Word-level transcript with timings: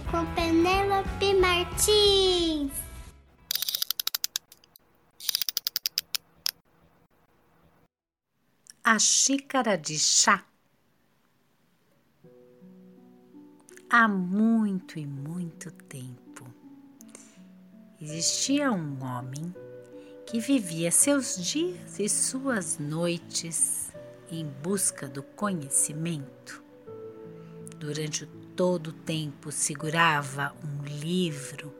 com 0.00 0.24
Penélope 0.34 1.34
Martins. 1.34 2.72
A 8.82 8.98
xícara 8.98 9.76
de 9.76 9.98
chá. 9.98 10.44
Há 13.90 14.08
muito 14.08 14.98
e 14.98 15.06
muito 15.06 15.70
tempo 15.70 16.24
existia 18.04 18.70
um 18.70 19.02
homem 19.02 19.54
que 20.26 20.38
vivia 20.38 20.90
seus 20.90 21.36
dias 21.36 21.98
e 21.98 22.08
suas 22.08 22.78
noites 22.78 23.92
em 24.30 24.46
busca 24.62 25.08
do 25.08 25.22
conhecimento. 25.22 26.62
Durante 27.78 28.26
todo 28.56 28.88
o 28.88 28.92
tempo 28.92 29.50
segurava 29.50 30.54
um 30.62 30.84
livro, 30.84 31.74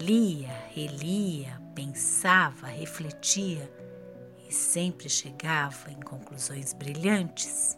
lia, 0.00 0.52
relia, 0.68 1.60
pensava, 1.74 2.68
refletia 2.68 3.70
e 4.48 4.52
sempre 4.52 5.08
chegava 5.08 5.90
em 5.90 6.00
conclusões 6.00 6.72
brilhantes. 6.72 7.76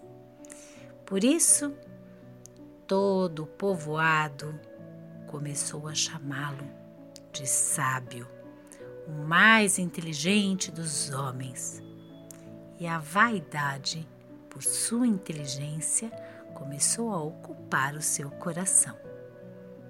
Por 1.07 1.25
isso, 1.25 1.75
todo 2.87 3.45
o 3.45 3.47
povoado 3.47 4.59
começou 5.27 5.89
a 5.89 5.95
chamá-lo 5.95 6.69
de 7.33 7.47
sábio, 7.47 8.29
o 9.09 9.13
mais 9.13 9.79
inteligente 9.79 10.71
dos 10.71 11.11
homens. 11.11 11.83
E 12.79 12.87
a 12.87 12.99
vaidade, 12.99 14.07
por 14.51 14.63
sua 14.63 15.07
inteligência, 15.07 16.13
começou 16.63 17.13
a 17.13 17.21
ocupar 17.21 17.97
o 17.97 18.01
seu 18.01 18.31
coração. 18.31 18.97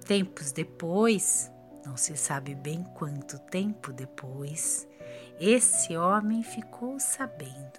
Tempos 0.06 0.52
depois, 0.52 1.52
não 1.84 1.98
se 1.98 2.16
sabe 2.16 2.54
bem 2.54 2.82
quanto 2.94 3.38
tempo 3.38 3.92
depois, 3.92 4.88
esse 5.38 5.94
homem 5.98 6.42
ficou 6.42 6.98
sabendo 6.98 7.78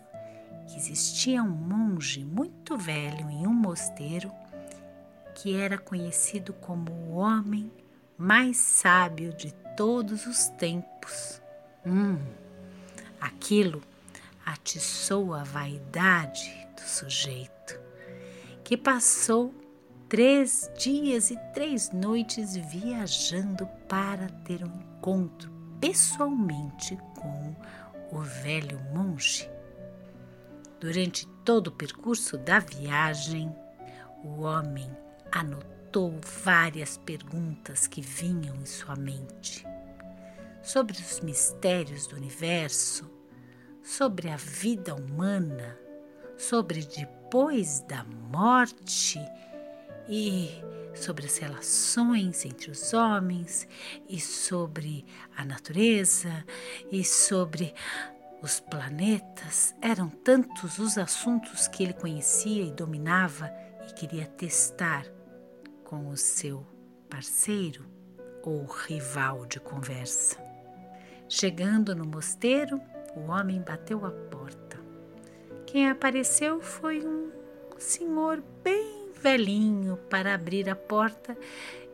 que 0.68 0.78
existia 0.78 1.42
um 1.42 1.50
monge 1.50 2.24
muito 2.24 2.78
velho 2.78 3.28
em 3.32 3.48
um 3.48 3.54
mosteiro 3.54 4.32
que 5.34 5.56
era 5.56 5.80
conhecido 5.80 6.54
como 6.54 6.92
o 6.92 7.16
homem 7.16 7.72
mais 8.16 8.58
sábio 8.58 9.34
de 9.34 9.52
todos 9.76 10.28
os 10.28 10.50
tempos. 10.50 11.42
Hum, 11.84 12.20
aquilo 13.20 13.82
atiçou 14.46 15.34
a 15.34 15.44
vaidade 15.44 16.68
do 16.76 16.82
sujeito, 16.82 17.83
que 18.64 18.78
passou 18.78 19.54
três 20.08 20.72
dias 20.78 21.32
e 21.32 21.38
três 21.54 21.92
noites 21.92 22.56
viajando 22.56 23.68
para 23.88 24.28
ter 24.46 24.64
um 24.64 24.82
encontro 24.82 25.52
pessoalmente 25.80 26.98
com 27.20 27.56
o 28.12 28.22
velho 28.22 28.80
monge. 28.94 29.50
Durante 30.80 31.28
todo 31.44 31.68
o 31.68 31.72
percurso 31.72 32.38
da 32.38 32.60
viagem, 32.60 33.54
o 34.24 34.42
homem 34.42 34.90
anotou 35.32 36.20
várias 36.44 36.98
perguntas 36.98 37.88
que 37.88 38.02
vinham 38.02 38.56
em 38.56 38.66
sua 38.66 38.96
mente 38.96 39.66
sobre 40.64 40.94
os 40.94 41.20
mistérios 41.20 42.08
do 42.08 42.16
universo, 42.16 43.10
sobre 43.84 44.30
a 44.30 44.38
vida 44.38 44.96
humana, 44.96 45.78
sobre 46.50 46.82
depois 46.84 47.82
da 47.82 48.04
morte 48.04 49.20
e 50.10 50.50
sobre 50.94 51.26
as 51.26 51.38
relações 51.38 52.46
entre 52.46 52.70
os 52.70 52.94
homens 52.94 53.68
e 54.10 54.20
sobre 54.20 55.06
a 55.36 55.46
natureza 55.46 56.46
e 56.92 57.04
sobre 57.04 57.74
os 58.42 58.60
planetas. 58.60 59.74
Eram 59.82 60.10
tantos 60.10 60.80
os 60.80 60.98
assuntos 60.98 61.68
que 61.68 61.84
ele 61.84 61.94
conhecia 61.94 62.64
e 62.64 62.72
dominava 62.72 63.50
e 63.88 63.94
queria 63.94 64.26
testar 64.26 65.06
com 65.84 66.10
o 66.10 66.18
seu 66.18 66.66
parceiro 67.10 67.86
ou 68.44 68.66
rival 68.66 69.46
de 69.46 69.60
conversa. 69.60 70.38
Chegando 71.30 71.96
no 71.96 72.06
mosteiro, 72.06 72.82
o 73.16 73.32
homem 73.32 73.62
bateu 73.62 74.06
a 74.06 74.12
porta. 74.12 74.63
Quem 75.74 75.90
apareceu 75.90 76.62
foi 76.62 77.04
um 77.04 77.32
senhor 77.80 78.44
bem 78.64 79.10
velhinho 79.20 79.98
para 80.08 80.36
abrir 80.36 80.70
a 80.70 80.76
porta 80.76 81.36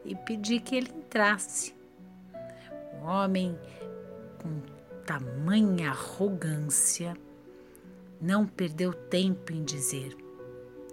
e 0.04 0.14
pedir 0.14 0.60
que 0.60 0.76
ele 0.76 0.90
entrasse. 0.90 1.74
O 3.02 3.06
homem, 3.06 3.58
com 4.38 4.62
tamanha 5.06 5.92
arrogância, 5.92 7.16
não 8.20 8.46
perdeu 8.46 8.92
tempo 8.92 9.54
em 9.54 9.64
dizer: 9.64 10.14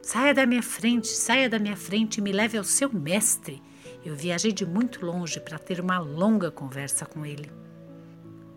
Saia 0.00 0.32
da 0.32 0.46
minha 0.46 0.62
frente, 0.62 1.08
saia 1.08 1.50
da 1.50 1.58
minha 1.58 1.76
frente 1.76 2.18
e 2.18 2.22
me 2.22 2.30
leve 2.30 2.56
ao 2.56 2.62
seu 2.62 2.88
mestre. 2.92 3.60
Eu 4.04 4.14
viajei 4.14 4.52
de 4.52 4.64
muito 4.64 5.04
longe 5.04 5.40
para 5.40 5.58
ter 5.58 5.80
uma 5.80 5.98
longa 5.98 6.52
conversa 6.52 7.04
com 7.04 7.26
ele. 7.26 7.50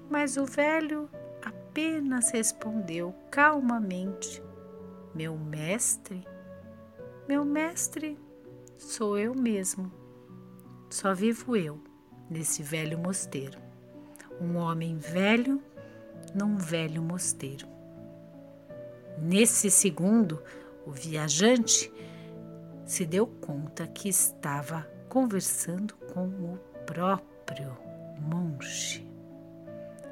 Mas 0.07 0.37
o 0.37 0.45
velho 0.45 1.09
apenas 1.79 2.31
respondeu 2.31 3.15
calmamente: 3.31 4.43
Meu 5.15 5.37
mestre, 5.37 6.27
meu 7.25 7.45
mestre 7.45 8.19
sou 8.77 9.17
eu 9.17 9.33
mesmo. 9.33 9.89
Só 10.89 11.13
vivo 11.13 11.55
eu 11.55 11.79
nesse 12.29 12.61
velho 12.61 12.99
mosteiro. 12.99 13.57
Um 14.41 14.57
homem 14.57 14.97
velho 14.97 15.61
num 16.35 16.57
velho 16.57 17.01
mosteiro. 17.01 17.65
Nesse 19.17 19.71
segundo, 19.71 20.43
o 20.85 20.91
viajante 20.91 21.91
se 22.85 23.05
deu 23.05 23.25
conta 23.25 23.87
que 23.87 24.09
estava 24.09 24.85
conversando 25.07 25.93
com 26.13 26.27
o 26.27 26.57
próprio 26.85 27.77
monge. 28.19 29.07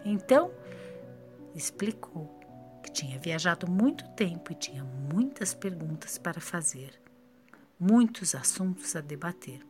Então, 0.06 0.52
explicou 1.58 2.40
que 2.84 2.92
tinha 2.92 3.20
viajado 3.20 3.70
muito 3.70 4.08
tempo 4.12 4.52
e 4.52 4.56
tinha 4.56 4.84
muitas 4.84 5.54
perguntas 5.54 6.18
para 6.18 6.40
fazer, 6.40 7.02
muitos 7.80 8.36
assuntos 8.36 8.96
a 8.96 9.02
debater. 9.02 9.66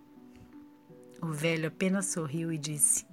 O 1.22 1.28
velho 1.28 1.70
apenas 1.70 2.08
sorriu 2.08 2.52
e 2.52 2.58
disse: 2.58 3.06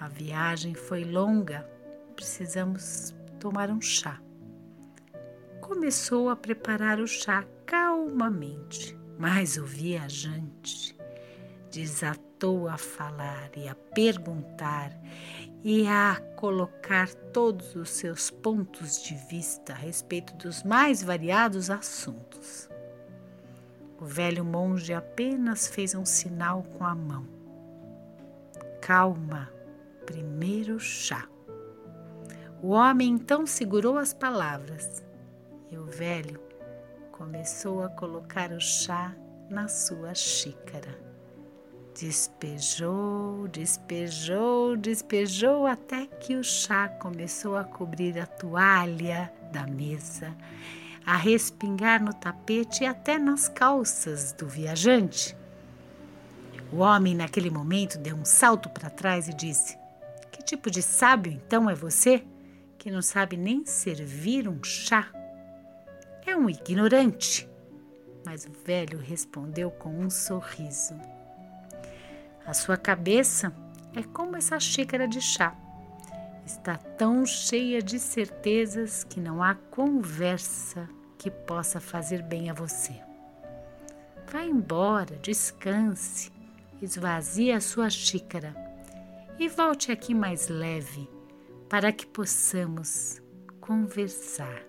A 0.00 0.08
viagem 0.08 0.74
foi 0.74 1.04
longa, 1.04 1.68
precisamos 2.16 3.14
tomar 3.38 3.70
um 3.70 3.80
chá 3.80 4.20
começou 5.64 6.28
a 6.28 6.36
preparar 6.36 7.00
o 7.00 7.06
chá 7.06 7.42
calmamente, 7.64 8.94
mas 9.18 9.56
o 9.56 9.64
viajante 9.64 10.94
desatou 11.74 12.68
a 12.68 12.78
falar 12.78 13.50
e 13.56 13.68
a 13.68 13.74
perguntar 13.74 14.96
e 15.64 15.88
a 15.88 16.20
colocar 16.36 17.12
todos 17.32 17.74
os 17.74 17.90
seus 17.90 18.30
pontos 18.30 19.02
de 19.02 19.14
vista 19.28 19.72
a 19.72 19.76
respeito 19.76 20.36
dos 20.36 20.62
mais 20.62 21.02
variados 21.02 21.70
assuntos. 21.70 22.68
O 24.00 24.04
velho 24.04 24.44
monge 24.44 24.94
apenas 24.94 25.66
fez 25.66 25.96
um 25.96 26.04
sinal 26.04 26.62
com 26.62 26.84
a 26.84 26.94
mão. 26.94 27.26
Calma, 28.80 29.50
primeiro 30.06 30.78
chá. 30.78 31.26
O 32.62 32.68
homem 32.68 33.14
então 33.14 33.46
segurou 33.46 33.98
as 33.98 34.14
palavras 34.14 35.04
e 35.72 35.76
o 35.76 35.86
velho 35.86 36.40
começou 37.10 37.82
a 37.82 37.88
colocar 37.88 38.52
o 38.52 38.60
chá 38.60 39.12
na 39.50 39.66
sua 39.66 40.14
xícara. 40.14 41.13
Despejou, 41.94 43.46
despejou, 43.46 44.76
despejou 44.76 45.64
até 45.64 46.06
que 46.06 46.34
o 46.34 46.42
chá 46.42 46.88
começou 46.88 47.56
a 47.56 47.62
cobrir 47.62 48.18
a 48.18 48.26
toalha 48.26 49.32
da 49.52 49.64
mesa, 49.64 50.36
a 51.06 51.16
respingar 51.16 52.02
no 52.02 52.12
tapete 52.12 52.82
e 52.82 52.86
até 52.86 53.16
nas 53.16 53.48
calças 53.48 54.32
do 54.32 54.48
viajante. 54.48 55.36
O 56.72 56.78
homem, 56.78 57.14
naquele 57.14 57.48
momento, 57.48 57.96
deu 57.96 58.16
um 58.16 58.24
salto 58.24 58.68
para 58.68 58.90
trás 58.90 59.28
e 59.28 59.32
disse: 59.32 59.78
Que 60.32 60.42
tipo 60.42 60.72
de 60.72 60.82
sábio 60.82 61.30
então 61.30 61.70
é 61.70 61.76
você 61.76 62.24
que 62.76 62.90
não 62.90 63.02
sabe 63.02 63.36
nem 63.36 63.64
servir 63.64 64.48
um 64.48 64.60
chá? 64.64 65.12
É 66.26 66.36
um 66.36 66.50
ignorante. 66.50 67.48
Mas 68.26 68.46
o 68.46 68.52
velho 68.66 68.98
respondeu 68.98 69.70
com 69.70 69.96
um 69.96 70.10
sorriso. 70.10 70.94
A 72.46 72.52
sua 72.52 72.76
cabeça 72.76 73.54
é 73.94 74.02
como 74.02 74.36
essa 74.36 74.58
xícara 74.60 75.08
de 75.08 75.20
chá. 75.20 75.56
Está 76.44 76.76
tão 76.76 77.24
cheia 77.24 77.80
de 77.82 77.98
certezas 77.98 79.02
que 79.02 79.18
não 79.18 79.42
há 79.42 79.54
conversa 79.54 80.88
que 81.16 81.30
possa 81.30 81.80
fazer 81.80 82.22
bem 82.22 82.50
a 82.50 82.54
você. 82.54 82.94
Vá 84.30 84.42
embora, 84.42 85.16
descanse 85.16 86.34
esvazie 86.84 87.52
a 87.52 87.60
sua 87.60 87.88
xícara 87.88 88.54
e 89.38 89.48
volte 89.48 89.90
aqui 89.90 90.14
mais 90.14 90.48
leve 90.48 91.08
para 91.68 91.92
que 91.92 92.06
possamos 92.06 93.20
conversar. 93.60 94.62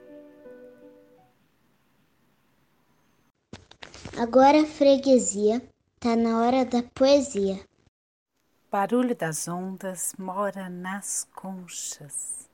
Agora, 4.18 4.66
freguesia, 4.66 5.62
tá 6.06 6.16
na 6.16 6.40
hora 6.40 6.64
da 6.64 6.84
poesia. 6.84 7.60
Barulho 8.72 9.16
das 9.16 9.48
ondas 9.48 10.14
mora 10.20 10.70
nas 10.70 11.28
conchas. 11.34 12.48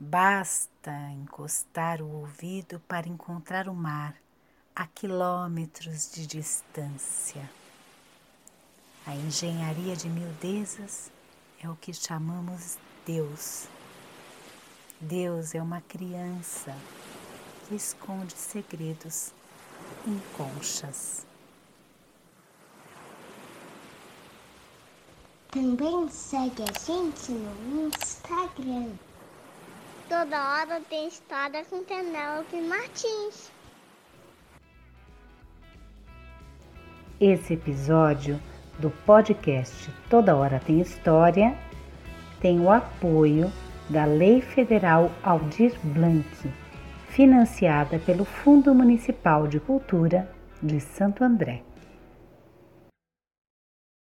Basta 0.00 0.90
encostar 1.10 2.00
o 2.00 2.10
ouvido 2.20 2.80
para 2.88 3.06
encontrar 3.06 3.68
o 3.68 3.74
mar 3.74 4.14
a 4.74 4.86
quilômetros 4.86 6.12
de 6.12 6.26
distância. 6.26 7.42
A 9.06 9.14
engenharia 9.14 9.94
de 9.94 10.08
miudezas 10.08 11.12
é 11.62 11.68
o 11.68 11.76
que 11.76 11.92
chamamos 11.92 12.78
Deus. 13.04 13.68
Deus 14.98 15.54
é 15.54 15.60
uma 15.60 15.82
criança 15.82 16.74
que 17.68 17.74
esconde 17.74 18.32
segredos 18.32 19.30
em 20.06 20.18
conchas. 20.38 21.30
Também 25.52 26.08
segue 26.08 26.62
a 26.62 26.86
gente 26.86 27.30
no 27.30 27.88
Instagram. 27.88 28.88
Toda 30.08 30.54
hora 30.54 30.80
tem 30.88 31.06
história 31.06 31.62
com 31.66 31.84
Penélope 31.84 32.58
Martins. 32.62 33.52
Esse 37.20 37.52
episódio 37.52 38.40
do 38.78 38.88
podcast 39.04 39.90
Toda 40.08 40.34
Hora 40.34 40.58
Tem 40.58 40.80
História 40.80 41.54
tem 42.40 42.58
o 42.58 42.70
apoio 42.70 43.52
da 43.90 44.06
Lei 44.06 44.40
Federal 44.40 45.10
Aldir 45.22 45.78
Blanc, 45.82 46.50
financiada 47.10 47.98
pelo 47.98 48.24
Fundo 48.24 48.74
Municipal 48.74 49.46
de 49.46 49.60
Cultura 49.60 50.32
de 50.62 50.80
Santo 50.80 51.22
André. 51.22 51.62